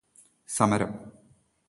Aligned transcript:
സമരം. 0.47 0.93